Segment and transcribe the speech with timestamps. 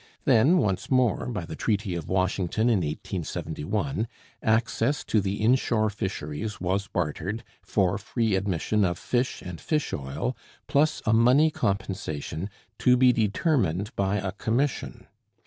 [0.25, 4.07] Then once more, by the Treaty of Washington in 1871,
[4.41, 10.35] access to the inshore fisheries was bartered for free admission of fish and fish oil
[10.65, 15.05] plus a money compensation to be determined by a commission.